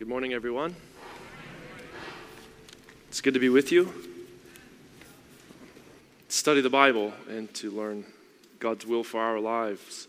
[0.00, 0.74] Good morning, everyone.
[3.08, 3.92] It's good to be with you.
[6.30, 8.06] Study the Bible and to learn
[8.60, 10.08] God's will for our lives.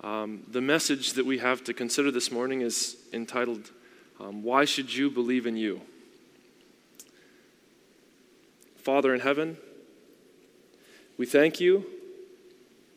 [0.00, 3.70] Um, the message that we have to consider this morning is entitled,
[4.18, 5.82] um, Why Should You Believe in You?
[8.78, 9.58] Father in heaven,
[11.18, 11.86] we thank you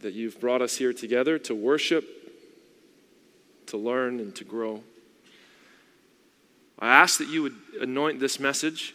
[0.02, 2.05] that you've brought us here together to worship,
[3.68, 4.81] to learn, and to grow.
[6.80, 8.94] I ask that you would anoint this message,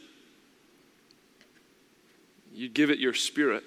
[2.53, 3.65] you'd give it your spirit.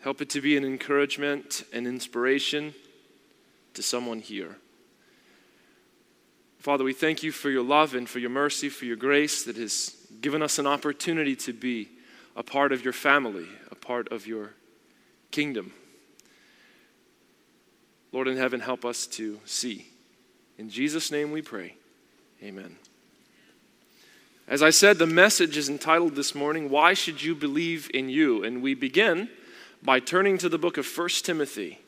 [0.00, 2.72] Help it to be an encouragement and inspiration
[3.74, 4.56] to someone here.
[6.58, 9.56] Father, we thank you for your love and for your mercy, for your grace that
[9.56, 11.88] has given us an opportunity to be
[12.36, 14.52] a part of your family, a part of your
[15.30, 15.72] kingdom.
[18.12, 19.87] Lord in heaven, help us to see.
[20.58, 21.74] In Jesus' name we pray.
[22.42, 22.76] Amen.
[24.48, 28.42] As I said, the message is entitled this morning, Why Should You Believe in You?
[28.42, 29.28] And we begin
[29.82, 31.78] by turning to the book of 1 Timothy.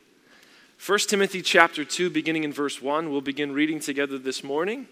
[0.85, 3.11] 1 Timothy chapter 2, beginning in verse 1.
[3.11, 4.87] We'll begin reading together this morning.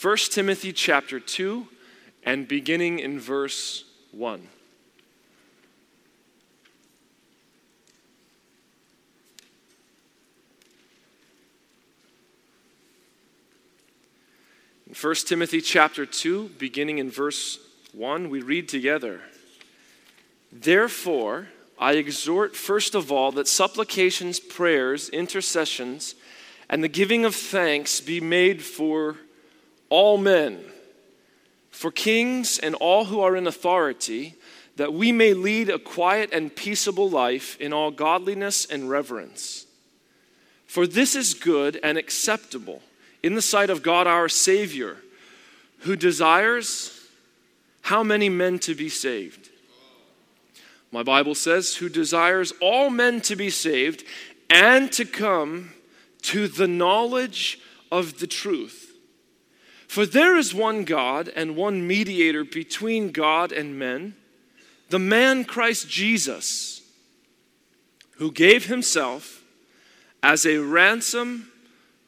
[0.00, 1.66] 1 Timothy chapter 2,
[2.24, 4.46] and beginning in verse 1.
[14.90, 17.60] In 1 Timothy chapter 2, beginning in verse
[17.92, 19.20] 1, we read together
[20.50, 21.46] Therefore,
[21.78, 26.16] I exhort first of all that supplications, prayers, intercessions,
[26.68, 29.14] and the giving of thanks be made for
[29.90, 30.58] all men,
[31.70, 34.34] for kings and all who are in authority,
[34.74, 39.66] that we may lead a quiet and peaceable life in all godliness and reverence.
[40.66, 42.82] For this is good and acceptable
[43.22, 44.96] in the sight of God our Savior,
[45.80, 47.08] who desires
[47.82, 49.50] how many men to be saved?
[50.92, 54.04] My Bible says, who desires all men to be saved
[54.48, 55.72] and to come
[56.22, 57.60] to the knowledge
[57.92, 58.92] of the truth.
[59.86, 64.14] For there is one God and one mediator between God and men,
[64.88, 66.82] the man Christ Jesus,
[68.16, 69.42] who gave himself
[70.22, 71.50] as a ransom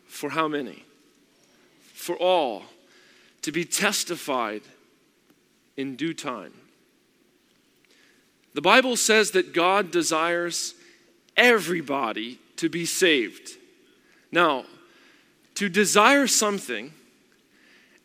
[0.06, 0.84] for how many?
[2.02, 2.64] For all
[3.42, 4.62] to be testified
[5.76, 6.52] in due time.
[8.54, 10.74] The Bible says that God desires
[11.36, 13.52] everybody to be saved.
[14.30, 14.64] Now,
[15.54, 16.92] to desire something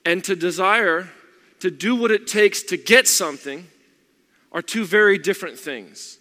[0.06, 1.10] and to desire
[1.60, 3.68] to do what it takes to get something
[4.52, 6.20] are two very different things.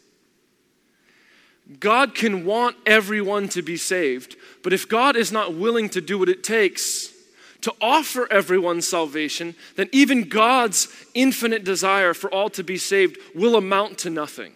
[1.78, 6.19] God can want everyone to be saved, but if God is not willing to do
[6.19, 7.12] what it takes
[7.66, 13.56] to offer everyone salvation, then even God's infinite desire for all to be saved will
[13.56, 14.53] amount to nothing.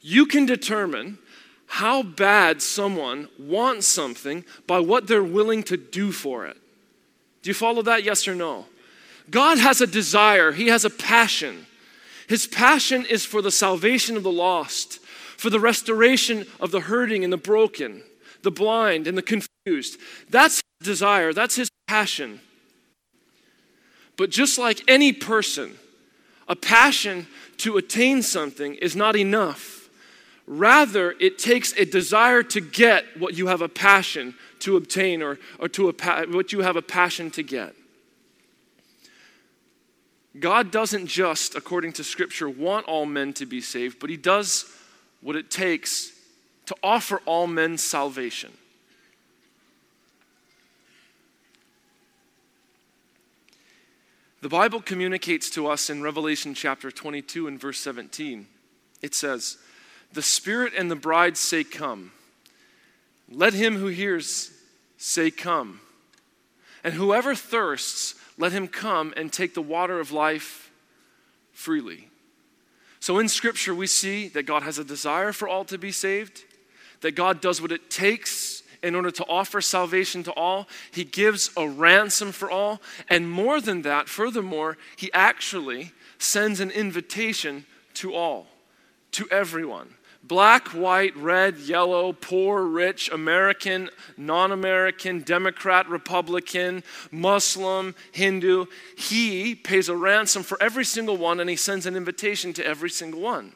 [0.00, 1.18] You can determine
[1.66, 6.56] how bad someone wants something by what they're willing to do for it.
[7.42, 8.04] Do you follow that?
[8.04, 8.64] Yes or no?
[9.28, 11.66] God has a desire, He has a passion.
[12.26, 14.98] His passion is for the salvation of the lost,
[15.36, 18.02] for the restoration of the hurting and the broken,
[18.40, 20.00] the blind and the confused.
[20.30, 22.40] That's desire, that's his passion.
[24.16, 25.76] But just like any person,
[26.48, 27.26] a passion
[27.58, 29.88] to attain something is not enough.
[30.46, 35.38] Rather, it takes a desire to get what you have a passion to obtain or,
[35.58, 37.74] or to a, what you have a passion to get.
[40.38, 44.64] God doesn't just, according to Scripture, want all men to be saved, but He does
[45.20, 46.12] what it takes
[46.66, 48.52] to offer all men salvation.
[54.42, 58.46] The Bible communicates to us in Revelation chapter 22 and verse 17.
[59.02, 59.58] It says,
[60.14, 62.12] The Spirit and the bride say, Come.
[63.30, 64.50] Let him who hears
[64.96, 65.80] say, Come.
[66.82, 70.70] And whoever thirsts, let him come and take the water of life
[71.52, 72.08] freely.
[72.98, 76.44] So in Scripture, we see that God has a desire for all to be saved,
[77.02, 78.49] that God does what it takes
[78.82, 80.68] in order to offer salvation to all.
[80.90, 82.80] He gives a ransom for all.
[83.08, 88.46] And more than that, furthermore, he actually sends an invitation to all,
[89.12, 98.66] to everyone black, white, red, yellow, poor, rich, American, non American, Democrat, Republican, Muslim, Hindu.
[98.96, 102.90] He pays a ransom for every single one and he sends an invitation to every
[102.90, 103.52] single one.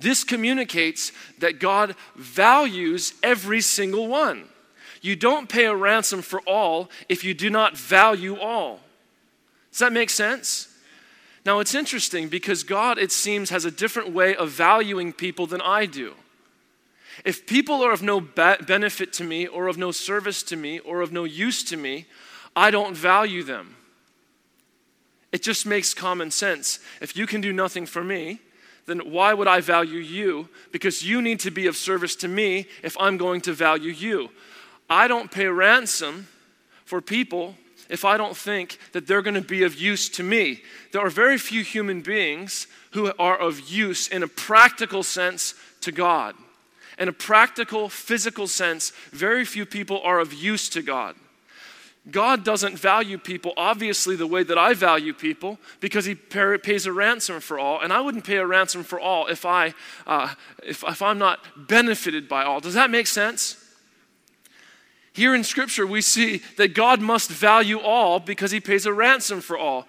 [0.00, 4.48] This communicates that God values every single one.
[5.00, 8.80] You don't pay a ransom for all if you do not value all.
[9.70, 10.68] Does that make sense?
[11.44, 15.60] Now, it's interesting because God, it seems, has a different way of valuing people than
[15.60, 16.14] I do.
[17.24, 21.00] If people are of no benefit to me, or of no service to me, or
[21.00, 22.06] of no use to me,
[22.54, 23.76] I don't value them.
[25.32, 26.80] It just makes common sense.
[27.00, 28.40] If you can do nothing for me,
[28.88, 30.48] then why would I value you?
[30.72, 34.30] Because you need to be of service to me if I'm going to value you.
[34.90, 36.28] I don't pay ransom
[36.84, 37.54] for people
[37.88, 40.62] if I don't think that they're going to be of use to me.
[40.92, 45.92] There are very few human beings who are of use in a practical sense to
[45.92, 46.34] God.
[46.98, 51.14] In a practical, physical sense, very few people are of use to God.
[52.10, 56.92] God doesn't value people, obviously, the way that I value people because He pays a
[56.92, 57.80] ransom for all.
[57.80, 59.74] And I wouldn't pay a ransom for all if, I,
[60.06, 62.60] uh, if, if I'm not benefited by all.
[62.60, 63.62] Does that make sense?
[65.12, 69.40] Here in Scripture, we see that God must value all because He pays a ransom
[69.40, 69.86] for all.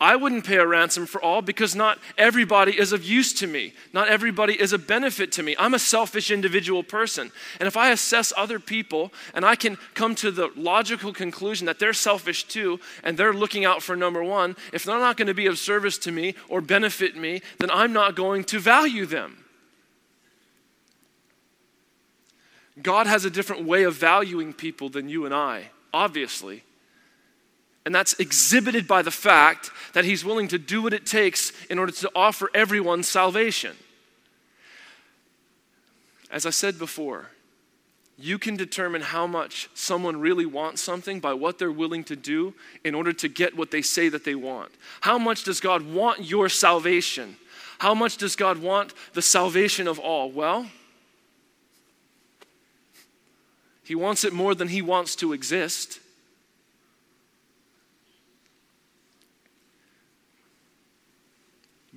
[0.00, 3.74] I wouldn't pay a ransom for all because not everybody is of use to me.
[3.92, 5.54] Not everybody is a benefit to me.
[5.58, 7.30] I'm a selfish individual person.
[7.58, 11.78] And if I assess other people and I can come to the logical conclusion that
[11.78, 15.34] they're selfish too and they're looking out for number one, if they're not going to
[15.34, 19.44] be of service to me or benefit me, then I'm not going to value them.
[22.80, 26.64] God has a different way of valuing people than you and I, obviously.
[27.84, 31.78] And that's exhibited by the fact that he's willing to do what it takes in
[31.78, 33.76] order to offer everyone salvation.
[36.30, 37.30] As I said before,
[38.18, 42.52] you can determine how much someone really wants something by what they're willing to do
[42.84, 44.70] in order to get what they say that they want.
[45.00, 47.36] How much does God want your salvation?
[47.78, 50.30] How much does God want the salvation of all?
[50.30, 50.66] Well,
[53.84, 55.98] He wants it more than He wants to exist.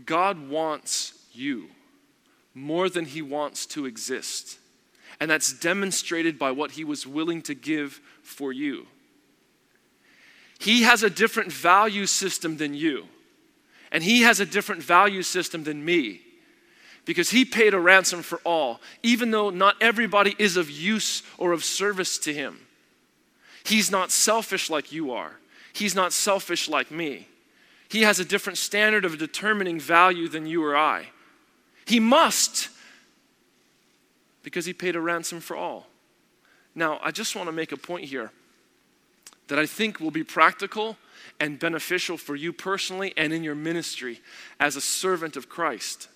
[0.05, 1.67] God wants you
[2.53, 4.59] more than he wants to exist.
[5.19, 8.87] And that's demonstrated by what he was willing to give for you.
[10.59, 13.05] He has a different value system than you,
[13.91, 16.21] and he has a different value system than me
[17.05, 21.51] because he paid a ransom for all, even though not everybody is of use or
[21.51, 22.59] of service to him.
[23.65, 25.33] He's not selfish like you are,
[25.73, 27.27] he's not selfish like me.
[27.93, 31.09] He has a different standard of determining value than you or I.
[31.85, 32.69] He must,
[34.41, 35.85] because he paid a ransom for all.
[36.73, 38.31] Now, I just want to make a point here
[39.47, 40.97] that I think will be practical
[41.39, 44.21] and beneficial for you personally and in your ministry
[44.59, 46.07] as a servant of Christ.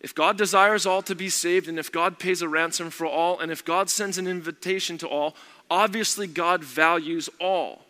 [0.00, 3.40] If God desires all to be saved, and if God pays a ransom for all,
[3.40, 5.36] and if God sends an invitation to all,
[5.70, 7.82] obviously God values all.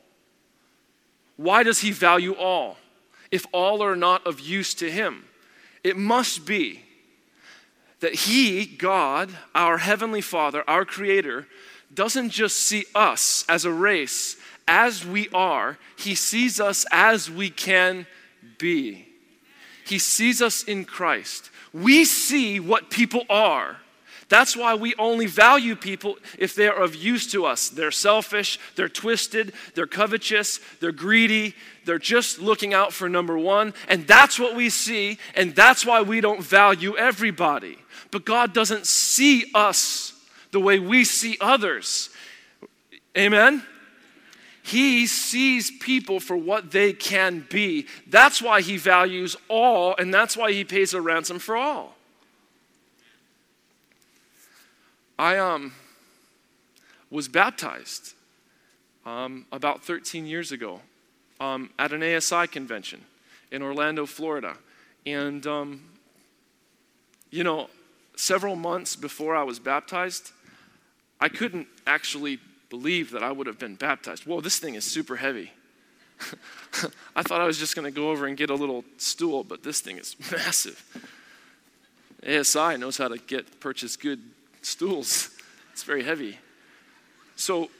[1.38, 2.76] Why does he value all
[3.30, 5.24] if all are not of use to him?
[5.82, 6.82] It must be
[8.00, 11.46] that he, God, our heavenly Father, our Creator,
[11.94, 14.36] doesn't just see us as a race
[14.66, 18.06] as we are, he sees us as we can
[18.58, 19.06] be.
[19.86, 21.50] He sees us in Christ.
[21.72, 23.78] We see what people are
[24.28, 27.70] that's why we only value people if they're of use to us.
[27.70, 31.54] They're selfish, they're twisted, they're covetous, they're greedy,
[31.86, 33.72] they're just looking out for number one.
[33.88, 37.78] And that's what we see, and that's why we don't value everybody.
[38.10, 40.12] But God doesn't see us
[40.50, 42.10] the way we see others.
[43.16, 43.62] Amen?
[44.62, 47.86] He sees people for what they can be.
[48.06, 51.97] That's why he values all, and that's why he pays a ransom for all.
[55.18, 55.72] I um,
[57.10, 58.14] was baptized
[59.04, 60.80] um, about 13 years ago
[61.40, 63.04] um, at an ASI convention
[63.50, 64.56] in Orlando, Florida.
[65.04, 65.84] And, um,
[67.30, 67.68] you know,
[68.14, 70.30] several months before I was baptized,
[71.20, 72.38] I couldn't actually
[72.70, 74.24] believe that I would have been baptized.
[74.24, 75.50] Whoa, this thing is super heavy.
[77.16, 79.64] I thought I was just going to go over and get a little stool, but
[79.64, 80.84] this thing is massive.
[82.24, 84.20] ASI knows how to get purchase good
[84.68, 85.30] stools.
[85.72, 86.36] It's very heavy.
[87.36, 87.70] So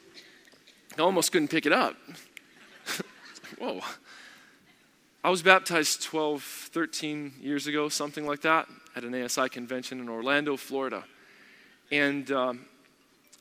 [0.97, 1.97] I almost couldn't pick it up.
[3.59, 3.81] Whoa.
[5.25, 10.09] I was baptized 12, 13 years ago, something like that, at an ASI convention in
[10.09, 11.03] Orlando, Florida.
[11.91, 12.67] And um,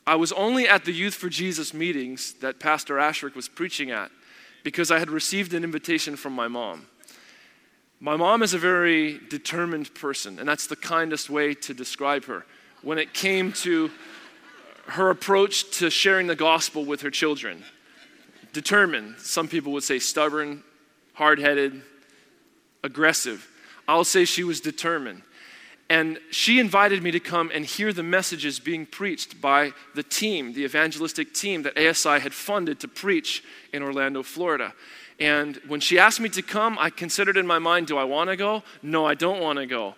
[0.08, 4.10] I was only at the Youth for Jesus meetings that Pastor Ashrick was preaching at
[4.63, 6.88] because I had received an invitation from my mom.
[8.00, 12.44] My mom is a very determined person, and that's the kindest way to describe her
[12.82, 13.92] when it came to
[14.88, 17.64] her approach to sharing the gospel with her children.
[18.54, 19.16] Determined.
[19.20, 20.64] Some people would say stubborn,
[21.14, 21.82] hard headed,
[22.84, 23.48] aggressive.
[23.88, 25.24] I'll say she was determined.
[25.90, 30.54] And she invited me to come and hear the messages being preached by the team,
[30.54, 34.74] the evangelistic team that ASI had funded to preach in Orlando, Florida.
[35.20, 38.30] And when she asked me to come, I considered in my mind, do I want
[38.30, 38.64] to go?
[38.84, 39.96] No, I don't want to go.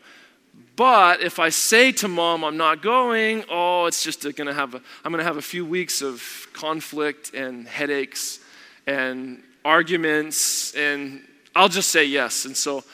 [0.80, 4.76] But if I say to mom I'm not going, oh, it's just going to have
[4.76, 8.40] a, I'm going to have a few weeks of conflict and headaches
[8.88, 11.22] and arguments and
[11.54, 12.46] I'll just say yes.
[12.46, 12.86] And so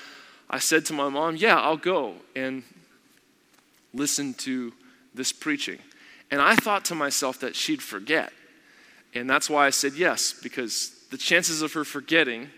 [0.50, 2.64] I said to my mom, yeah, I'll go and
[3.94, 4.74] listen to
[5.14, 5.78] this preaching.
[6.32, 8.34] And I thought to myself that she'd forget.
[9.14, 12.50] And that's why I said yes, because the chances of her forgetting,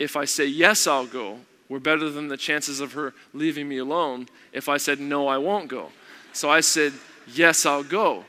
[0.00, 1.38] if I say yes, I'll go,
[1.72, 5.38] were better than the chances of her leaving me alone if I said no, I
[5.38, 5.90] won't go.
[6.34, 6.92] So I said,
[7.26, 8.26] yes, I'll go.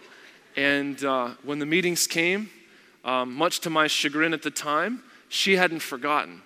[0.55, 2.49] And uh, when the meetings came,
[3.03, 6.41] um, much to my chagrin at the time, she hadn't forgotten.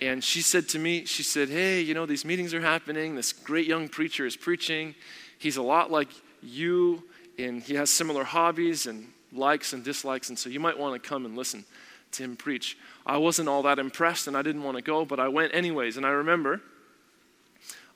[0.00, 3.16] And she said to me, she said, Hey, you know, these meetings are happening.
[3.16, 4.94] This great young preacher is preaching.
[5.38, 6.08] He's a lot like
[6.42, 7.02] you,
[7.38, 10.30] and he has similar hobbies and likes and dislikes.
[10.30, 11.66] And so you might want to come and listen
[12.12, 12.76] to him preach.
[13.06, 15.96] I wasn't all that impressed and I didn't want to go, but I went anyways.
[15.96, 16.60] And I remember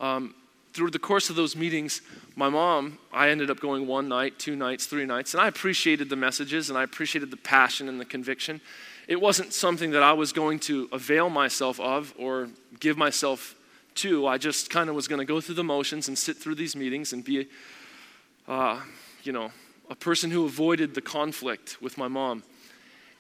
[0.00, 0.34] um,
[0.72, 2.02] through the course of those meetings,
[2.36, 6.08] my mom, I ended up going one night, two nights, three nights, and I appreciated
[6.08, 8.60] the messages and I appreciated the passion and the conviction.
[9.06, 12.48] It wasn't something that I was going to avail myself of or
[12.80, 13.54] give myself
[13.96, 14.26] to.
[14.26, 16.74] I just kind of was going to go through the motions and sit through these
[16.74, 17.46] meetings and be,
[18.48, 18.80] uh,
[19.22, 19.52] you know,
[19.90, 22.42] a person who avoided the conflict with my mom.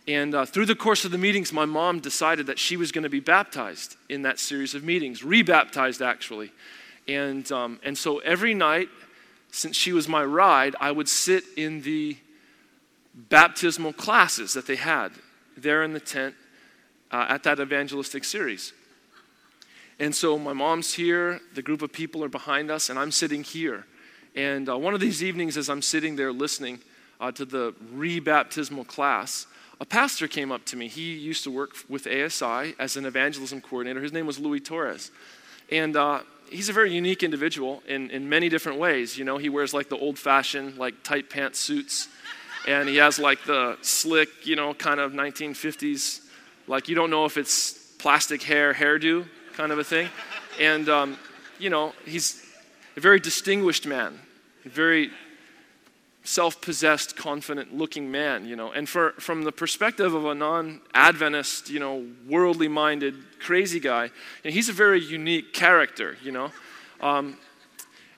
[0.06, 3.04] And uh, through the course of the meetings, my mom decided that she was going
[3.04, 6.52] to be baptized in that series of meetings, rebaptized actually.
[7.08, 8.88] And, um, and so every night,
[9.50, 12.16] since she was my ride, I would sit in the
[13.14, 15.12] baptismal classes that they had
[15.56, 16.34] there in the tent
[17.10, 18.72] uh, at that evangelistic series.
[20.00, 23.44] And so my mom's here, the group of people are behind us, and I'm sitting
[23.44, 23.86] here.
[24.34, 26.80] And uh, one of these evenings, as I'm sitting there listening
[27.20, 29.46] uh, to the rebaptismal class,
[29.80, 30.88] a pastor came up to me.
[30.88, 34.00] He used to work with ASI as an evangelism coordinator.
[34.00, 35.10] His name was Louis Torres.
[35.70, 39.18] And uh, he's a very unique individual in, in many different ways.
[39.18, 42.08] You know, he wears like the old fashioned, like tight pants suits.
[42.66, 46.20] And he has like the slick, you know, kind of 1950s,
[46.66, 50.08] like you don't know if it's plastic hair hairdo kind of a thing.
[50.60, 51.18] And, um,
[51.58, 52.44] you know, he's
[52.96, 54.18] a very distinguished man,
[54.64, 55.10] very
[56.24, 58.72] self possessed, confident looking man, you know.
[58.72, 64.10] And for, from the perspective of a non Adventist, you know, worldly minded, crazy guy,
[64.42, 66.50] he's a very unique character, you know.
[67.00, 67.36] Um,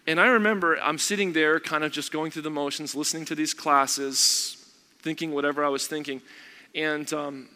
[0.06, 3.34] and I remember I'm sitting there, kind of just going through the motions, listening to
[3.34, 4.56] these classes,
[5.00, 6.22] thinking whatever I was thinking.
[6.74, 7.48] And um,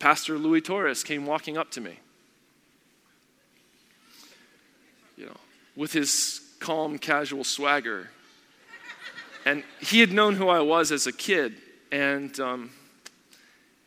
[0.00, 2.00] Pastor Louis Torres came walking up to me.
[5.16, 5.36] You know,
[5.76, 8.10] with his calm, casual swagger
[9.46, 11.54] and he had known who I was as a kid.
[11.92, 12.70] And, um,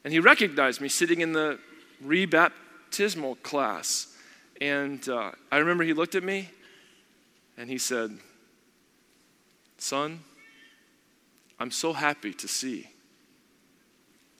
[0.06, 1.60] and he recognized me sitting in the
[2.04, 4.16] rebaptismal class.
[4.62, 6.50] And uh, I remember he looked at me
[7.58, 8.18] and he said,
[9.78, 10.22] Son,
[11.60, 12.88] I'm so happy to see.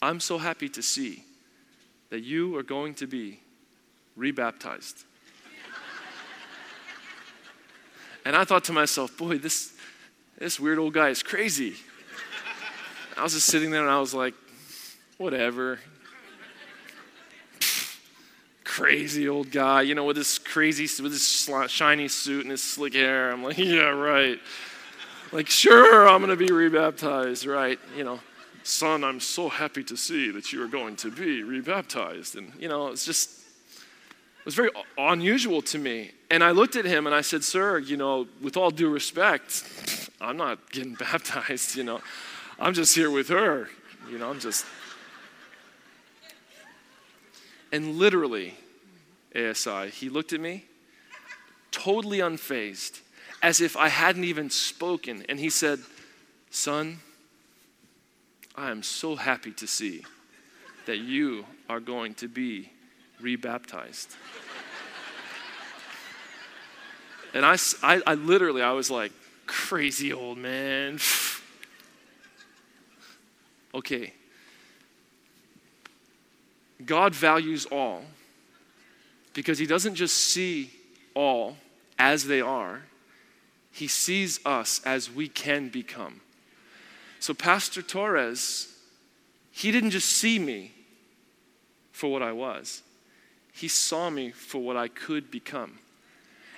[0.02, 1.26] I'm so happy to see
[2.12, 3.42] that you are going to be
[4.16, 5.04] rebaptized.
[8.26, 9.74] and I thought to myself, boy, this,
[10.40, 11.76] this weird old guy is crazy.
[13.18, 14.34] I was just sitting there and I was like,
[15.18, 15.80] whatever.
[18.64, 22.94] crazy old guy, you know, with this crazy, with this shiny suit and his slick
[22.94, 23.30] hair.
[23.32, 24.40] I'm like, yeah, right.
[25.34, 27.78] Like, sure, I'm going to be rebaptized, right?
[27.98, 28.20] You know,
[28.64, 32.38] son, I'm so happy to see that you are going to be rebaptized.
[32.38, 33.39] And, you know, it's just,
[34.50, 36.10] was very unusual to me.
[36.32, 39.64] And I looked at him and I said, Sir, you know, with all due respect,
[40.20, 42.02] I'm not getting baptized, you know.
[42.60, 43.70] I'm just here with her.
[44.10, 44.66] You know, I'm just.
[47.72, 48.56] And literally,
[49.36, 50.66] ASI, he looked at me,
[51.70, 53.02] totally unfazed,
[53.44, 55.24] as if I hadn't even spoken.
[55.30, 55.78] And he said,
[56.50, 56.98] Son,
[58.56, 60.04] I am so happy to see
[60.88, 62.72] that you are going to be
[63.22, 64.16] rebaptized.
[67.34, 69.12] and I, I, I literally, I was like,
[69.46, 71.00] crazy old man.
[73.74, 74.14] okay.
[76.86, 78.04] God values all
[79.34, 80.72] because he doesn't just see
[81.14, 81.58] all
[81.98, 82.84] as they are,
[83.72, 86.22] he sees us as we can become.
[87.20, 88.74] So, Pastor Torres,
[89.52, 90.72] he didn't just see me
[91.92, 92.82] for what I was,
[93.60, 95.80] he saw me for what I could become.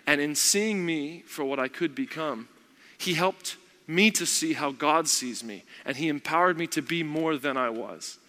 [0.05, 2.47] And in seeing me for what I could become,
[2.95, 7.01] he helped me to see how God sees me, and he empowered me to be
[7.01, 8.19] more than I was.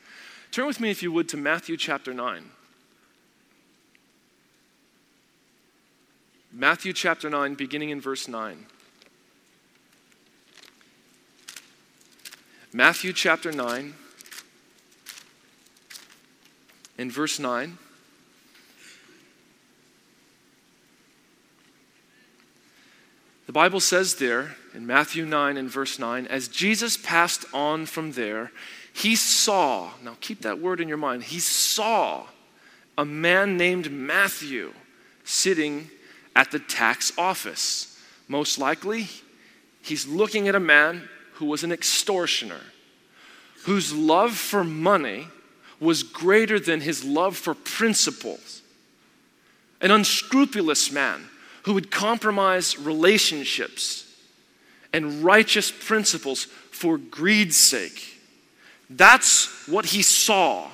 [0.51, 2.45] Turn with me, if you would, to Matthew chapter 9.
[6.51, 8.67] Matthew chapter 9, beginning in verse 9.
[12.73, 13.95] Matthew chapter 9,
[16.97, 17.77] in verse 9.
[23.53, 28.13] The Bible says there in Matthew 9 and verse 9, as Jesus passed on from
[28.13, 28.51] there,
[28.95, 32.25] he saw, now keep that word in your mind, he saw
[32.97, 34.73] a man named Matthew
[35.25, 35.91] sitting
[36.35, 38.01] at the tax office.
[38.27, 39.11] Most likely,
[39.83, 42.63] he's looking at a man who was an extortioner,
[43.65, 45.29] whose love for money
[45.79, 48.63] was greater than his love for principles.
[49.83, 51.29] An unscrupulous man
[51.63, 54.07] who would compromise relationships
[54.93, 58.21] and righteous principles for greed's sake.
[58.91, 60.69] That's what he saw.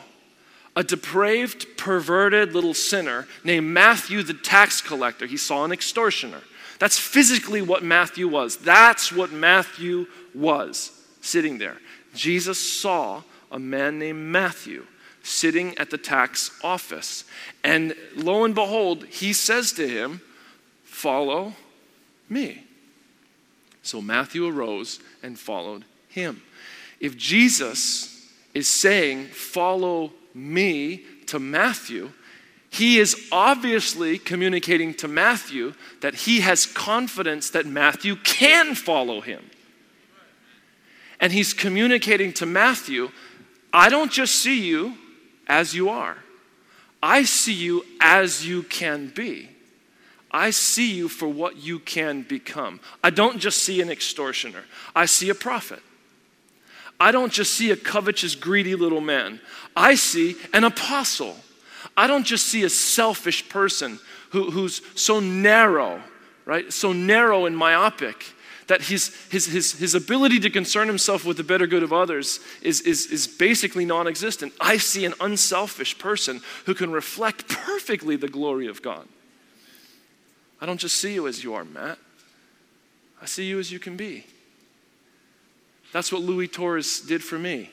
[0.74, 5.26] A depraved, perverted little sinner named Matthew the tax collector.
[5.26, 6.40] He saw an extortioner.
[6.78, 8.56] That's physically what Matthew was.
[8.56, 11.78] That's what Matthew was sitting there.
[12.14, 14.86] Jesus saw a man named Matthew
[15.22, 17.24] sitting at the tax office.
[17.64, 20.20] And lo and behold, he says to him,
[20.98, 21.52] Follow
[22.28, 22.64] me.
[23.82, 26.42] So Matthew arose and followed him.
[26.98, 32.10] If Jesus is saying, Follow me to Matthew,
[32.68, 39.48] he is obviously communicating to Matthew that he has confidence that Matthew can follow him.
[41.20, 43.12] And he's communicating to Matthew,
[43.72, 44.94] I don't just see you
[45.46, 46.18] as you are,
[47.00, 49.50] I see you as you can be.
[50.30, 52.80] I see you for what you can become.
[53.02, 54.64] I don't just see an extortioner,
[54.94, 55.80] I see a prophet.
[57.00, 59.40] I don't just see a covetous, greedy little man.
[59.76, 61.36] I see an apostle.
[61.96, 66.02] I don't just see a selfish person who, who's so narrow,
[66.44, 66.72] right?
[66.72, 68.24] So narrow and myopic
[68.66, 72.40] that his, his, his, his ability to concern himself with the better good of others
[72.62, 74.52] is, is, is basically non existent.
[74.60, 79.06] I see an unselfish person who can reflect perfectly the glory of God.
[80.60, 81.98] I don't just see you as you are, Matt.
[83.22, 84.26] I see you as you can be.
[85.92, 87.70] That's what Louis Torres did for me.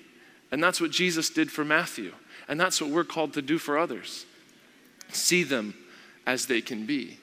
[0.52, 2.14] And that's what Jesus did for Matthew.
[2.48, 4.26] And that's what we're called to do for others.
[5.12, 5.74] See them
[6.26, 7.18] as they can be.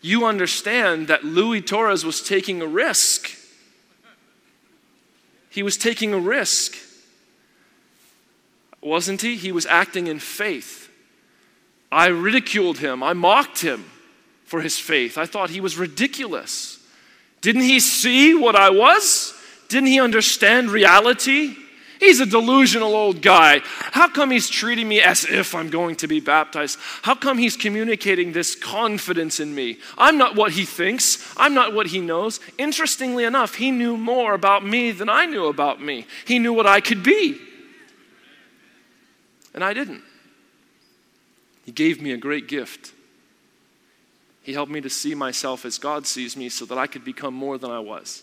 [0.00, 3.30] You understand that Louis Torres was taking a risk.
[5.50, 6.76] He was taking a risk.
[8.80, 9.36] Wasn't he?
[9.36, 10.90] He was acting in faith.
[11.90, 13.86] I ridiculed him, I mocked him
[14.48, 15.18] for his faith.
[15.18, 16.78] I thought he was ridiculous.
[17.42, 19.34] Didn't he see what I was?
[19.68, 21.54] Didn't he understand reality?
[22.00, 23.60] He's a delusional old guy.
[23.64, 26.78] How come he's treating me as if I'm going to be baptized?
[27.02, 29.78] How come he's communicating this confidence in me?
[29.98, 32.40] I'm not what he thinks, I'm not what he knows.
[32.56, 36.06] Interestingly enough, he knew more about me than I knew about me.
[36.24, 37.38] He knew what I could be,
[39.52, 40.02] and I didn't.
[41.66, 42.92] He gave me a great gift.
[44.48, 47.34] He helped me to see myself as God sees me so that I could become
[47.34, 48.22] more than I was.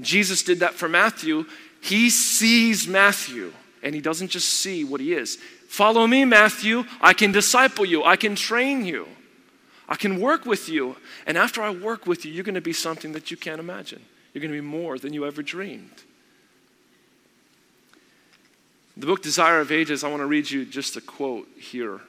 [0.00, 1.44] Jesus did that for Matthew.
[1.80, 3.52] He sees Matthew,
[3.84, 5.36] and he doesn't just see what he is.
[5.68, 6.86] Follow me, Matthew.
[7.00, 9.06] I can disciple you, I can train you,
[9.88, 10.96] I can work with you.
[11.24, 14.02] And after I work with you, you're going to be something that you can't imagine.
[14.34, 16.02] You're going to be more than you ever dreamed.
[18.96, 22.00] The book Desire of Ages, I want to read you just a quote here.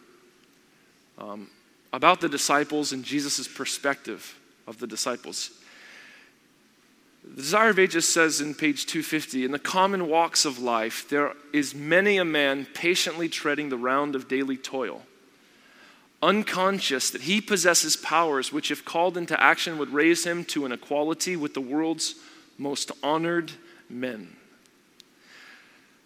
[1.20, 1.52] Um,
[1.98, 5.50] about the disciples and Jesus' perspective of the disciples.
[7.24, 11.34] The Desire of Ages says in page 250 In the common walks of life, there
[11.52, 15.02] is many a man patiently treading the round of daily toil,
[16.22, 20.72] unconscious that he possesses powers which, if called into action, would raise him to an
[20.72, 22.14] equality with the world's
[22.60, 23.54] most honored
[23.90, 24.36] men.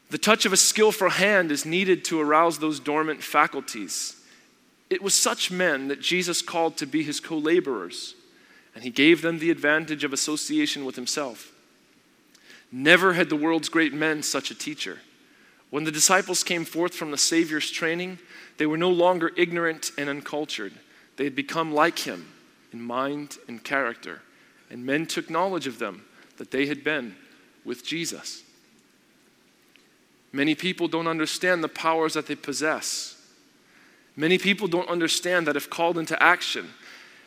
[0.09, 4.15] The touch of a skillful hand is needed to arouse those dormant faculties.
[4.91, 8.13] It was such men that Jesus called to be his co laborers,
[8.75, 11.53] and he gave them the advantage of association with himself.
[12.73, 14.99] Never had the world's great men such a teacher.
[15.69, 18.19] When the disciples came forth from the Savior's training,
[18.57, 20.73] they were no longer ignorant and uncultured.
[21.15, 22.29] They had become like him
[22.73, 24.21] in mind and character,
[24.69, 26.03] and men took knowledge of them
[26.35, 27.15] that they had been
[27.63, 28.43] with Jesus.
[30.33, 33.20] Many people don't understand the powers that they possess.
[34.15, 36.73] Many people don't understand that if called into action,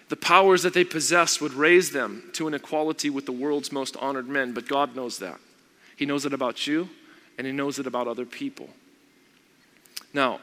[0.08, 3.96] the powers that they possess would raise them to an equality with the world's most
[3.96, 4.52] honored men.
[4.52, 5.38] But God knows that.
[5.96, 6.90] He knows it about you,
[7.38, 8.68] and He knows it about other people.
[10.12, 10.40] Now,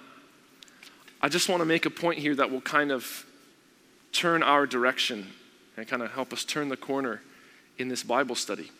[1.21, 3.25] I just want to make a point here that will kind of
[4.12, 5.27] turn our direction
[5.77, 7.21] and kind of help us turn the corner
[7.77, 8.71] in this Bible study.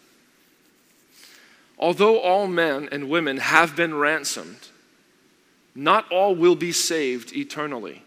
[1.78, 4.67] Although all men and women have been ransomed,
[5.76, 8.04] not all will be saved eternally.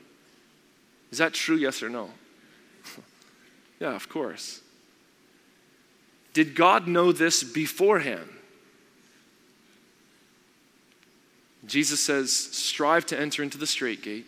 [1.10, 2.10] Is that true, yes or no?
[3.80, 4.60] yeah, of course.
[6.32, 8.28] Did God know this beforehand?
[11.64, 14.26] Jesus says, Strive to enter into the straight gate,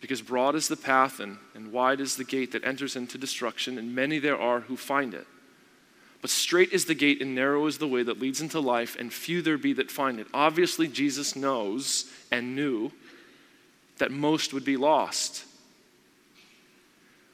[0.00, 3.78] because broad is the path and, and wide is the gate that enters into destruction,
[3.78, 5.26] and many there are who find it.
[6.22, 9.12] But straight is the gate and narrow is the way that leads into life, and
[9.12, 10.28] few there be that find it.
[10.32, 12.92] Obviously, Jesus knows and knew
[13.98, 15.44] that most would be lost.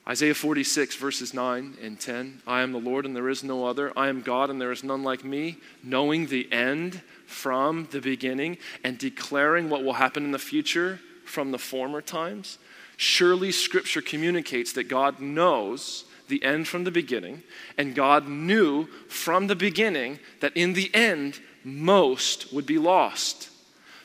[0.08, 3.92] Isaiah 46, verses 9 and 10 I am the Lord and there is no other.
[3.94, 8.56] I am God and there is none like me, knowing the end from the beginning
[8.82, 12.56] and declaring what will happen in the future from the former times.
[12.96, 17.42] Surely, Scripture communicates that God knows the end from the beginning,
[17.76, 23.50] and God knew from the beginning that in the end, most would be lost.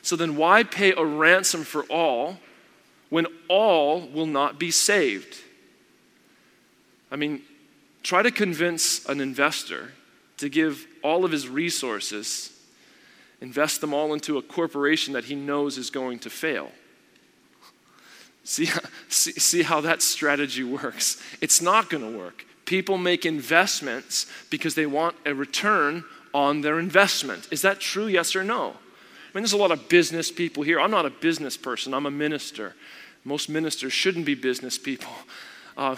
[0.02, 2.38] So then, why pay a ransom for all
[3.10, 5.36] when all will not be saved?
[7.10, 7.42] I mean,
[8.02, 9.92] try to convince an investor
[10.38, 12.50] to give all of his resources,
[13.40, 16.72] invest them all into a corporation that he knows is going to fail.
[18.44, 18.68] See,
[19.08, 21.20] see, see how that strategy works.
[21.40, 22.44] It's not going to work.
[22.66, 27.48] People make investments because they want a return on their investment.
[27.50, 28.70] Is that true, yes or no?
[28.70, 30.80] I mean, there's a lot of business people here.
[30.80, 32.74] I'm not a business person, I'm a minister.
[33.24, 35.12] Most ministers shouldn't be business people
[35.76, 35.96] uh,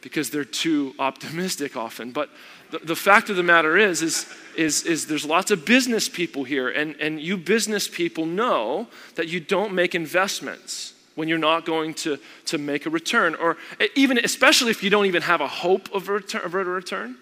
[0.00, 2.10] because they're too optimistic often.
[2.10, 2.30] But
[2.70, 4.26] the, the fact of the matter is, is,
[4.56, 9.28] is, is there's lots of business people here, and, and you business people know that
[9.28, 13.56] you don't make investments when you're not going to, to make a return, or
[13.94, 16.42] even, especially if you don't even have a hope of return.
[16.42, 17.16] Of a return.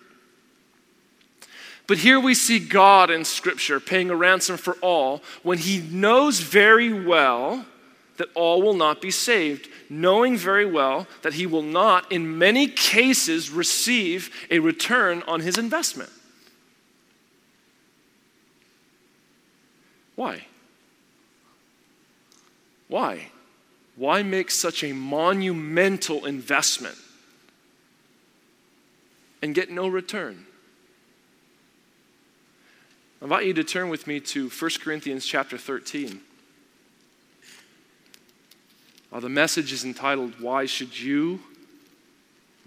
[1.86, 6.40] But here we see God in Scripture paying a ransom for all when he knows
[6.40, 7.64] very well
[8.18, 12.66] that all will not be saved, knowing very well that he will not, in many
[12.66, 16.10] cases, receive a return on his investment.
[20.14, 20.44] Why?
[22.88, 23.28] Why?
[23.98, 26.96] Why make such a monumental investment
[29.42, 30.46] and get no return?
[33.20, 36.20] I invite you to turn with me to 1 Corinthians chapter 13.
[39.12, 41.40] Uh, the message is entitled, Why Should You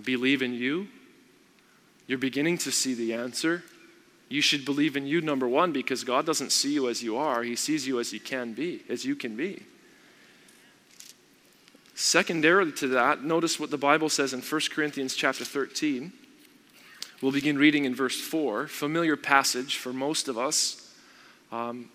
[0.04, 0.90] Believe in You?
[2.08, 3.64] You're beginning to see the answer.
[4.28, 7.44] You should believe in you, number one, because God doesn't see you as you are,
[7.44, 9.64] He sees you as you can be, as you can be.
[12.02, 16.12] Secondarily to that, notice what the Bible says in 1 Corinthians chapter 13.
[17.22, 20.92] We'll begin reading in verse 4, familiar passage for most of us.
[21.52, 21.90] Um,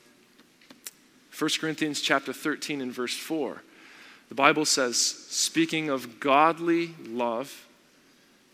[1.37, 3.65] 1 Corinthians chapter 13 and verse 4.
[4.29, 7.67] The Bible says, speaking of godly love,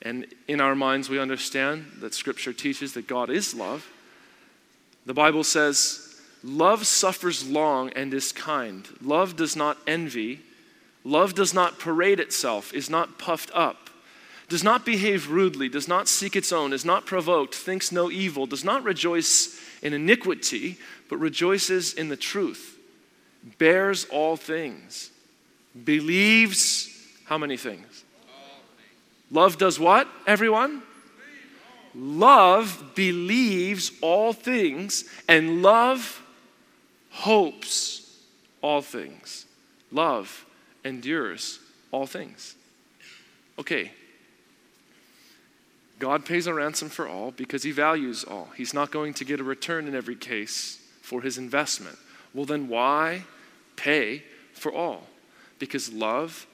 [0.00, 3.86] and in our minds we understand that Scripture teaches that God is love.
[5.04, 8.88] The Bible says, Love suffers long and is kind.
[9.02, 10.40] Love does not envy
[11.04, 13.90] Love does not parade itself, is not puffed up,
[14.48, 18.46] does not behave rudely, does not seek its own, is not provoked, thinks no evil,
[18.46, 22.78] does not rejoice in iniquity, but rejoices in the truth,
[23.58, 25.10] bears all things,
[25.84, 26.88] believes
[27.24, 28.04] how many things?
[29.30, 30.82] Love does what, everyone?
[31.94, 36.22] Love believes all things, and love
[37.10, 38.18] hopes
[38.60, 39.46] all things.
[39.90, 40.46] Love
[40.84, 41.58] endures
[41.90, 42.54] all things.
[43.58, 43.92] Okay.
[45.98, 48.48] God pays a ransom for all because he values all.
[48.56, 51.96] He's not going to get a return in every case for his investment.
[52.34, 53.24] Well, then why
[53.76, 55.06] pay for all?
[55.58, 56.46] Because love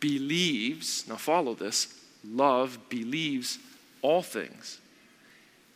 [0.00, 3.58] believes, now follow this, love believes
[4.02, 4.80] all things.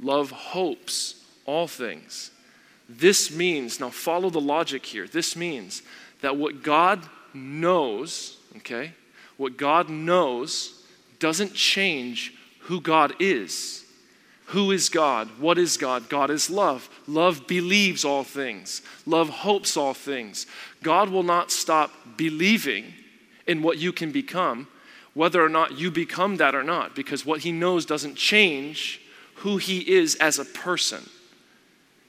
[0.01, 2.31] Love hopes all things.
[2.89, 5.07] This means, now follow the logic here.
[5.07, 5.83] This means
[6.21, 7.03] that what God
[7.35, 8.93] knows, okay,
[9.37, 10.83] what God knows
[11.19, 13.85] doesn't change who God is.
[14.49, 15.29] Who is God?
[15.39, 16.09] What is God?
[16.09, 16.89] God is love.
[17.07, 20.47] Love believes all things, love hopes all things.
[20.83, 22.93] God will not stop believing
[23.47, 24.69] in what you can become,
[25.15, 29.01] whether or not you become that or not, because what He knows doesn't change
[29.37, 31.09] who He is as a person.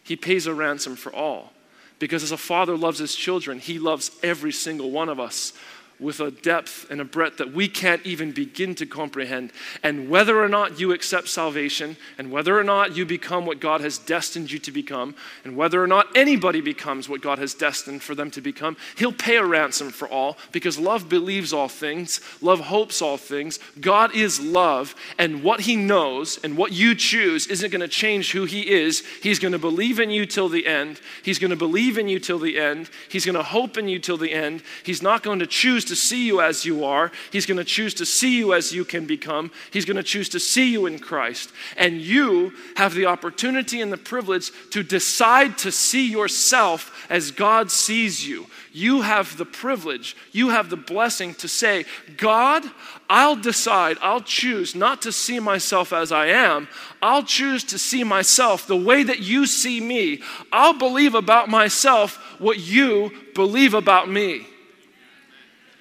[0.04, 1.54] He pays a ransom for all.
[2.00, 5.54] Because as a father loves his children, he loves every single one of us
[6.00, 9.52] with a depth and a breadth that we can't even begin to comprehend.
[9.84, 13.82] And whether or not you accept salvation, and whether or not you become what God
[13.82, 18.04] has destined you to become, and whether or not anybody becomes what God has destined
[18.04, 22.20] for them to become, He'll pay a ransom for all because love believes all things,
[22.42, 23.60] love hopes all things.
[23.80, 28.32] God is love, and what He knows and what you choose isn't going to change
[28.32, 29.04] who He is.
[29.22, 32.20] He's going to believe in you till the end, He's going to believe in you
[32.20, 34.62] till the end, He's going to hope in you till the end.
[34.84, 37.12] He's not going to choose to see you as you are.
[37.32, 39.52] He's going to choose to see you as you can become.
[39.72, 41.52] He's going to choose to see you in Christ.
[41.78, 47.72] And you have the opportunity and the privilege to decide to see yourself as God
[47.72, 48.48] sees you.
[48.72, 51.86] You have the privilege, you have the blessing to say,
[52.18, 52.64] God,
[53.10, 56.68] I'll decide, I'll choose not to see myself as I am.
[57.02, 60.22] I'll choose to see myself the way that you see me.
[60.52, 64.48] I'll believe about myself what you believe about me.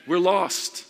[0.06, 0.84] We're lost.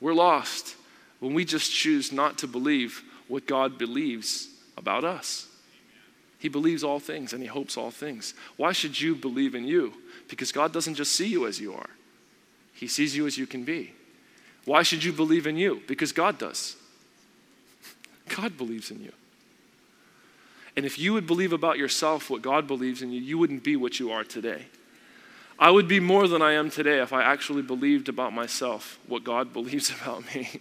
[0.00, 0.76] We're lost
[1.20, 5.46] when we just choose not to believe what God believes about us.
[6.38, 8.34] He believes all things and He hopes all things.
[8.56, 9.92] Why should you believe in you?
[10.28, 11.90] Because God doesn't just see you as you are,
[12.74, 13.94] He sees you as you can be.
[14.64, 15.82] Why should you believe in you?
[15.88, 16.76] Because God does.
[18.28, 19.12] God believes in you.
[20.76, 23.74] And if you would believe about yourself what God believes in you, you wouldn't be
[23.74, 24.66] what you are today.
[25.58, 29.24] I would be more than I am today if I actually believed about myself what
[29.24, 30.60] God believes about me.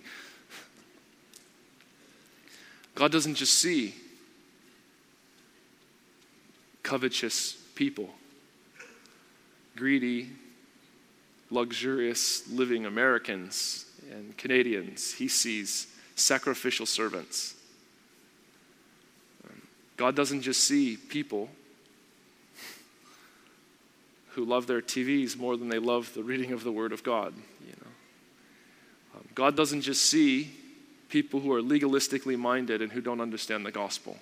[2.95, 3.93] God doesn't just see
[6.81, 8.09] covetous people,
[9.75, 10.29] greedy,
[11.51, 15.13] luxurious living Americans and Canadians.
[15.13, 17.53] He sees sacrificial servants.
[19.95, 21.49] God doesn't just see people
[24.37, 27.33] who love their TVs more than they love the reading of the Word of God.
[27.65, 30.51] You know, um, God doesn't just see
[31.09, 34.15] people who are legalistically minded and who don't understand the gospel.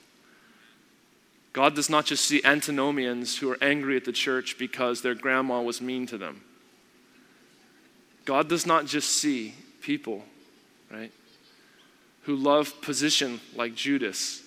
[1.52, 5.62] God does not just see antinomians who are angry at the church because their grandma
[5.62, 6.44] was mean to them.
[8.24, 10.24] God does not just see people,
[10.90, 11.12] right,
[12.22, 14.42] who love position like Judas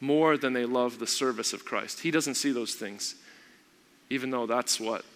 [0.00, 2.00] more than they love the service of Christ.
[2.00, 3.16] He doesn't see those things
[4.12, 5.06] even though that's what,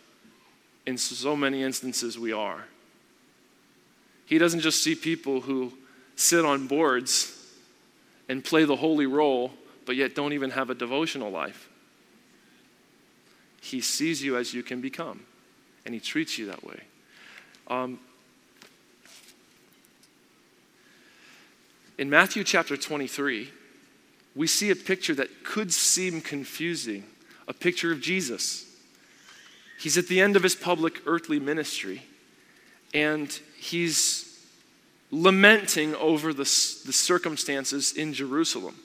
[0.87, 2.65] in so many instances, we are.
[4.25, 5.71] He doesn't just see people who
[6.17, 7.39] sit on boards
[8.27, 9.53] and play the holy role,
[9.85, 11.69] but yet don't even have a devotional life.
[13.61, 15.21] He sees you as you can become,
[15.85, 16.81] and He treats you that way.
[17.69, 17.99] Um,
[21.99, 23.51] in Matthew chapter 23,
[24.35, 27.05] we see a picture that could seem confusing
[27.47, 28.66] a picture of Jesus.
[29.79, 32.03] He's at the end of his public earthly ministry,
[32.95, 34.47] and he's
[35.11, 38.77] lamenting over the, the circumstances in Jerusalem.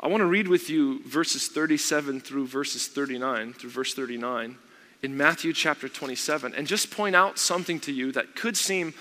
[0.00, 4.56] I want to read with you verses 37 through verses 39, through verse 39
[5.02, 8.94] in Matthew chapter 27, and just point out something to you that could seem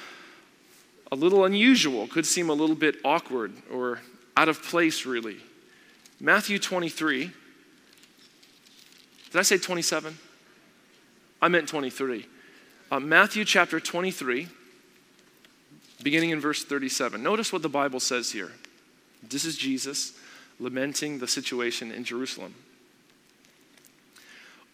[1.12, 4.02] a little unusual, could seem a little bit awkward or
[4.38, 5.38] out of place, really.
[6.20, 7.32] Matthew 23.
[9.32, 10.18] Did I say 27?
[11.46, 12.26] I meant 23.
[12.90, 14.48] Uh, Matthew chapter 23,
[16.02, 17.22] beginning in verse 37.
[17.22, 18.52] Notice what the Bible says here.
[19.22, 20.18] This is Jesus
[20.60, 22.56] lamenting the situation in Jerusalem.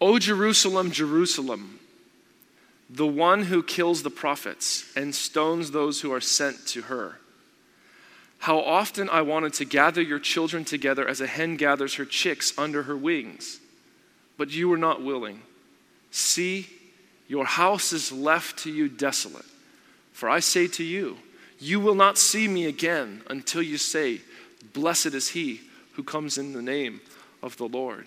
[0.00, 1.78] O Jerusalem, Jerusalem,
[2.88, 7.18] the one who kills the prophets and stones those who are sent to her.
[8.38, 12.58] How often I wanted to gather your children together as a hen gathers her chicks
[12.58, 13.60] under her wings,
[14.38, 15.42] but you were not willing.
[16.12, 16.68] See,
[17.26, 19.46] your house is left to you desolate.
[20.12, 21.16] For I say to you,
[21.58, 24.20] you will not see me again until you say,
[24.74, 25.62] Blessed is he
[25.94, 27.00] who comes in the name
[27.42, 28.06] of the Lord.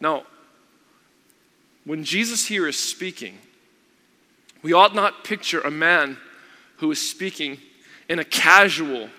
[0.00, 0.24] Now,
[1.84, 3.38] when Jesus here is speaking,
[4.62, 6.16] we ought not picture a man
[6.78, 7.58] who is speaking
[8.08, 9.10] in a casual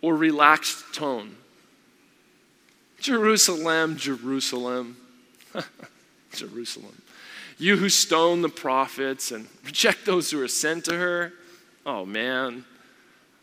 [0.00, 1.36] or relaxed tone.
[2.98, 4.96] Jerusalem, Jerusalem,
[6.32, 7.01] Jerusalem.
[7.62, 11.32] You who stone the prophets and reject those who are sent to her.
[11.86, 12.64] Oh, man.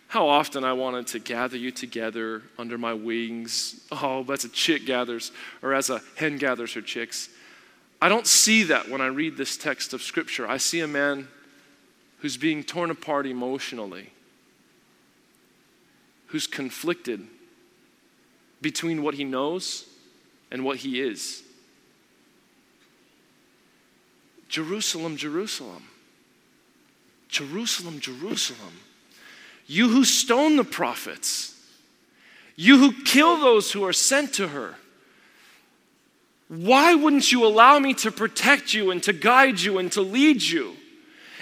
[0.10, 3.80] how often I wanted to gather you together under my wings.
[3.94, 7.30] Oh, as a chick gathers, or as a hen gathers her chicks.
[8.02, 10.46] I don't see that when I read this text of Scripture.
[10.46, 11.30] I see a man
[12.18, 14.12] who's being torn apart emotionally,
[16.28, 17.26] who's conflicted
[18.62, 19.86] between what he knows
[20.52, 21.44] and what he is.
[24.50, 25.84] Jerusalem, Jerusalem.
[27.30, 28.74] Jerusalem, Jerusalem.
[29.68, 31.56] You who stone the prophets,
[32.56, 34.76] you who kill those who are sent to her.
[36.48, 40.42] Why wouldn't you allow me to protect you and to guide you and to lead
[40.42, 40.76] you?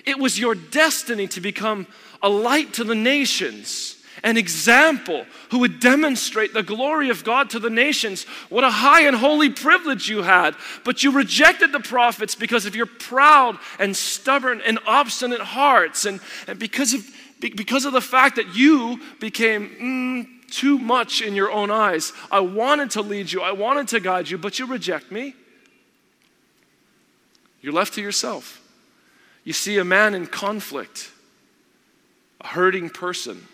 [0.06, 1.88] It was your destiny to become
[2.22, 7.60] a light to the nations an example who would demonstrate the glory of God to
[7.60, 8.24] the nations.
[8.50, 10.56] What a high and holy privilege you had.
[10.84, 16.20] But you rejected the prophets because of your proud and stubborn and obstinate hearts, and,
[16.48, 17.06] and because, of,
[17.40, 22.14] because of the fact that you became mm, too much in your own eyes.
[22.32, 25.36] I wanted to lead you, I wanted to guide you, but you reject me.
[27.62, 28.64] You're left to yourself.
[29.44, 31.12] You see a man in conflict,
[32.42, 33.48] a hurting person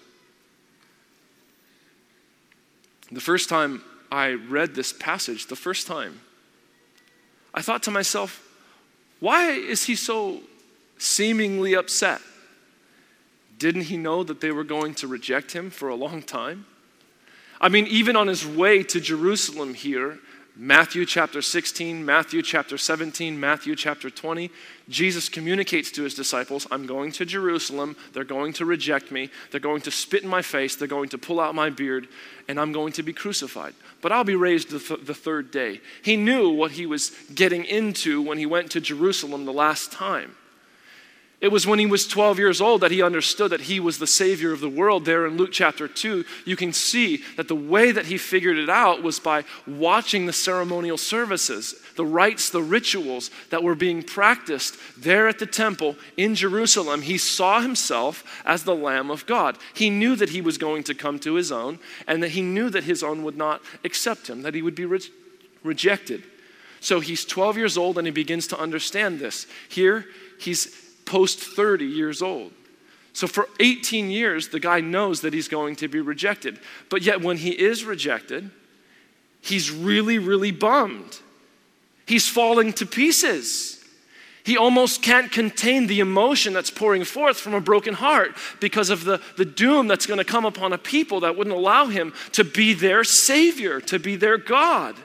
[3.13, 6.21] The first time I read this passage, the first time,
[7.53, 8.41] I thought to myself,
[9.19, 10.41] why is he so
[10.97, 12.21] seemingly upset?
[13.59, 16.65] Didn't he know that they were going to reject him for a long time?
[17.61, 20.19] I mean, even on his way to Jerusalem here,
[20.55, 24.51] Matthew chapter 16, Matthew chapter 17, Matthew chapter 20,
[24.87, 27.95] Jesus communicates to his disciples, I'm going to Jerusalem.
[28.13, 29.31] They're going to reject me.
[29.49, 30.75] They're going to spit in my face.
[30.75, 32.07] They're going to pull out my beard,
[32.47, 33.73] and I'm going to be crucified.
[34.01, 35.81] But I'll be raised the, th- the third day.
[36.03, 40.35] He knew what he was getting into when he went to Jerusalem the last time.
[41.43, 44.07] It was when he was 12 years old that he understood that he was the
[44.07, 45.03] Savior of the world.
[45.03, 48.69] There in Luke chapter 2, you can see that the way that he figured it
[48.69, 54.77] out was by watching the ceremonial services, the rites, the rituals that were being practiced
[54.97, 57.01] there at the temple in Jerusalem.
[57.01, 59.57] He saw himself as the Lamb of God.
[59.73, 62.69] He knew that he was going to come to his own, and that he knew
[62.69, 65.01] that his own would not accept him, that he would be re-
[65.61, 66.23] rejected.
[66.79, 69.45] So he's 12 years old and he begins to understand this.
[69.67, 70.05] Here,
[70.39, 72.51] he's post 30 years old.
[73.13, 76.59] So for 18 years, the guy knows that he's going to be rejected.
[76.89, 78.49] But yet, when he is rejected,
[79.39, 81.19] he's really, really bummed.
[82.07, 83.83] He's falling to pieces.
[84.43, 89.05] He almost can't contain the emotion that's pouring forth from a broken heart because of
[89.05, 92.43] the, the doom that's going to come upon a people that wouldn't allow him to
[92.43, 94.95] be their Savior, to be their God.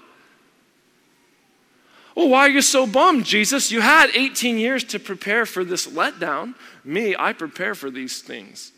[2.19, 3.71] Well, why are you so bummed, Jesus?
[3.71, 6.57] You had 18 years to prepare for this letdown.
[6.83, 8.73] Me, I prepare for these things.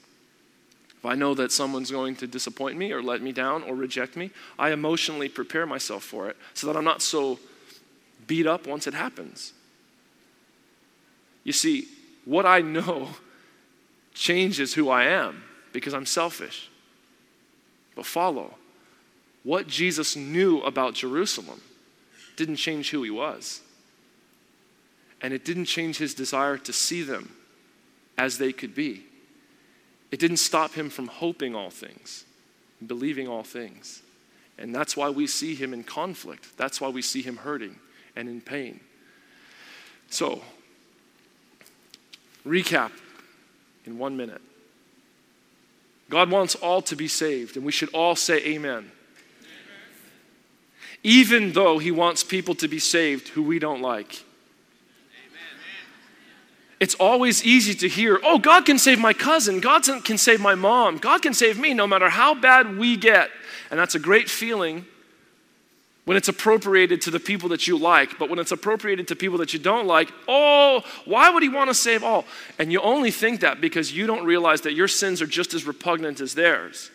[0.99, 4.15] If I know that someone's going to disappoint me or let me down or reject
[4.15, 7.39] me, I emotionally prepare myself for it so that I'm not so
[8.27, 9.55] beat up once it happens.
[11.43, 11.89] You see,
[12.27, 13.09] what I know
[14.13, 16.69] changes who I am because I'm selfish.
[17.97, 18.57] But follow
[19.45, 21.63] what Jesus knew about Jerusalem
[22.41, 23.61] didn't change who he was.
[25.21, 27.37] And it didn't change his desire to see them
[28.17, 29.05] as they could be.
[30.11, 32.25] It didn't stop him from hoping all things,
[32.85, 34.01] believing all things.
[34.59, 36.57] And that's why we see him in conflict.
[36.57, 37.77] That's why we see him hurting
[38.17, 38.81] and in pain.
[40.09, 40.41] So,
[42.47, 42.93] recap
[43.85, 44.41] in one minute.
[46.09, 48.91] God wants all to be saved, and we should all say amen
[51.03, 54.25] even though he wants people to be saved who we don't like.
[56.79, 60.55] It's always easy to hear, oh, God can save my cousin, God can save my
[60.55, 63.31] mom, God can save me no matter how bad we get.
[63.71, 64.87] And that's a great feeling
[66.07, 68.19] when it's appropriated to the people that you like.
[68.19, 71.69] But when it's appropriated to people that you don't like, oh, why would he want
[71.69, 72.25] to save all?
[72.59, 75.67] And you only think that because you don't realize that your sins are just as
[75.67, 76.91] repugnant as theirs.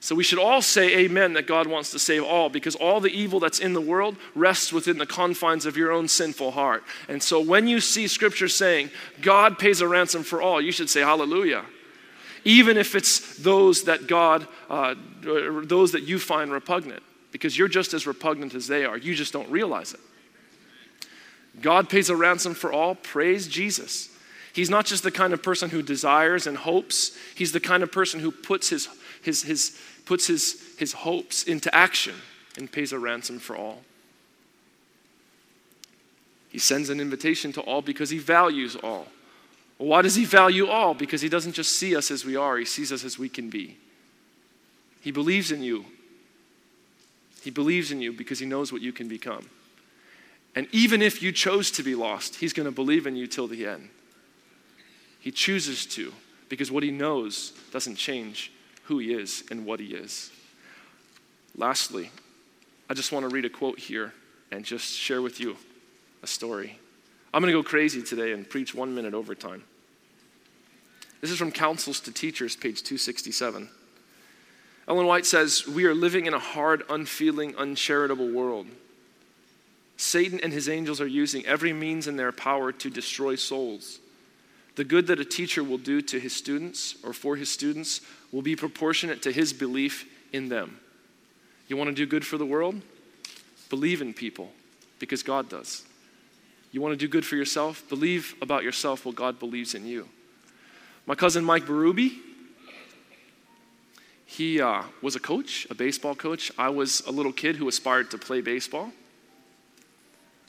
[0.00, 3.10] So we should all say amen that God wants to save all because all the
[3.10, 6.84] evil that's in the world rests within the confines of your own sinful heart.
[7.08, 8.90] And so when you see scripture saying
[9.20, 11.64] God pays a ransom for all, you should say hallelujah.
[12.44, 17.92] Even if it's those that God, uh, those that you find repugnant, because you're just
[17.92, 18.96] as repugnant as they are.
[18.96, 20.00] You just don't realize it.
[21.60, 22.94] God pays a ransom for all.
[22.94, 24.10] Praise Jesus.
[24.52, 27.92] He's not just the kind of person who desires and hopes, he's the kind of
[27.92, 28.88] person who puts his,
[29.22, 32.14] his, his, puts his, his hopes into action
[32.56, 33.82] and pays a ransom for all.
[36.48, 39.06] He sends an invitation to all because he values all.
[39.76, 40.94] Why does he value all?
[40.94, 43.48] Because he doesn't just see us as we are, he sees us as we can
[43.48, 43.76] be.
[45.00, 45.84] He believes in you.
[47.42, 49.48] He believes in you because he knows what you can become.
[50.56, 53.46] And even if you chose to be lost, he's going to believe in you till
[53.46, 53.90] the end.
[55.20, 56.12] He chooses to
[56.48, 58.50] because what he knows doesn't change
[58.88, 60.30] who he is and what he is.
[61.56, 62.10] Lastly,
[62.88, 64.14] I just want to read a quote here
[64.50, 65.56] and just share with you
[66.22, 66.78] a story.
[67.32, 69.62] I'm going to go crazy today and preach one minute overtime.
[71.20, 73.68] This is from Counsels to Teachers, page 267.
[74.88, 78.68] Ellen White says, We are living in a hard, unfeeling, uncharitable world.
[79.98, 83.98] Satan and his angels are using every means in their power to destroy souls.
[84.78, 88.00] The good that a teacher will do to his students or for his students
[88.30, 90.78] will be proportionate to his belief in them.
[91.66, 92.80] You want to do good for the world?
[93.70, 94.52] Believe in people
[95.00, 95.84] because God does.
[96.70, 97.88] You want to do good for yourself?
[97.88, 100.08] Believe about yourself what God believes in you.
[101.06, 102.12] My cousin Mike Berube,
[104.26, 106.52] he uh, was a coach, a baseball coach.
[106.56, 108.92] I was a little kid who aspired to play baseball.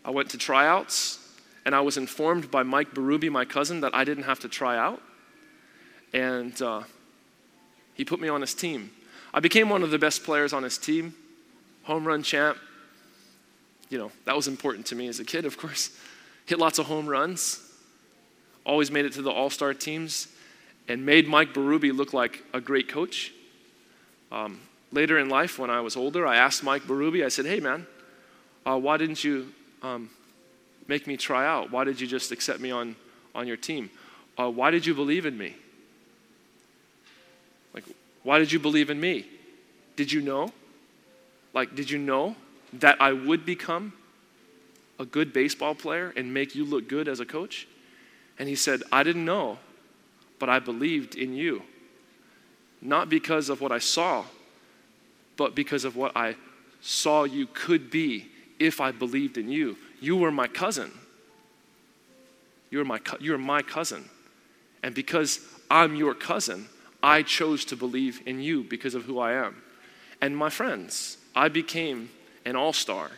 [0.05, 1.17] I went to tryouts,
[1.69, 4.75] and I was informed by Mike Berube, my cousin, that I didn't have to try
[4.75, 4.99] out.
[6.13, 6.81] And uh,
[7.93, 8.89] he put me on his team.
[9.35, 11.13] I became one of the best players on his team,
[11.83, 12.57] home run champ.
[13.91, 15.95] You know, that was important to me as a kid, of course.
[16.47, 17.61] Hit lots of home runs,
[18.65, 20.27] always made it to the all star teams,
[20.87, 23.31] and made Mike Berube look like a great coach.
[24.31, 24.59] Um,
[24.91, 27.85] later in life, when I was older, I asked Mike Berube, I said, hey man,
[28.65, 29.53] uh, why didn't you
[29.83, 30.09] um,
[30.89, 31.71] make me try out?
[31.71, 32.95] Why did you just accept me on,
[33.35, 33.91] on your team?
[34.37, 35.55] Uh, why did you believe in me?
[37.75, 37.83] Like,
[38.23, 39.27] why did you believe in me?
[39.95, 40.51] Did you know?
[41.53, 42.35] Like, did you know
[42.73, 43.93] that I would become
[44.97, 47.67] a good baseball player and make you look good as a coach?
[48.39, 49.59] And he said, I didn't know,
[50.39, 51.61] but I believed in you.
[52.81, 54.25] Not because of what I saw,
[55.37, 56.35] but because of what I
[56.81, 58.27] saw you could be
[58.57, 59.77] if I believed in you.
[59.99, 60.91] You were my cousin.
[62.69, 64.09] You're my, you're my cousin.
[64.83, 65.39] And because
[65.69, 66.67] I'm your cousin,
[67.01, 69.61] I chose to believe in you because of who I am.
[70.21, 72.09] And my friends, I became
[72.45, 73.11] an all star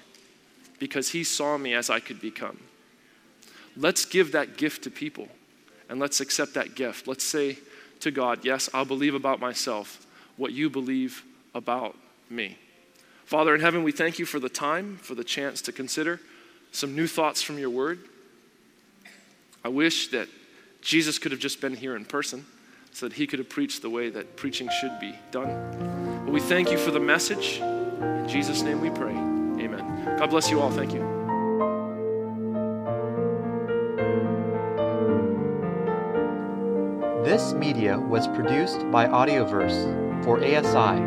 [0.79, 2.59] because he saw me as I could become.
[3.77, 5.27] Let's give that gift to people
[5.89, 7.07] and let's accept that gift.
[7.07, 7.57] Let's say
[8.01, 10.05] to God, Yes, I'll believe about myself
[10.37, 11.23] what you believe
[11.53, 11.95] about
[12.29, 12.57] me.
[13.25, 16.19] Father in heaven, we thank you for the time, for the chance to consider
[16.71, 17.99] some new thoughts from your word.
[19.63, 20.27] I wish that
[20.81, 22.45] Jesus could have just been here in person
[22.91, 26.21] so that he could have preached the way that preaching should be done.
[26.25, 27.59] But we thank you for the message.
[27.59, 29.13] In Jesus' name we pray.
[29.13, 30.17] Amen.
[30.17, 30.71] God bless you all.
[30.71, 31.21] Thank you.
[37.23, 41.01] This media was produced by Audioverse for ASI,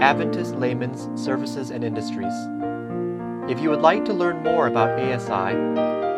[0.00, 2.32] Adventist Laymen's Services and Industries.
[3.50, 5.56] If you would like to learn more about ASI,